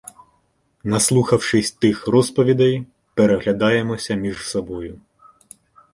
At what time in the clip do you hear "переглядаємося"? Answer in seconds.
3.13-4.13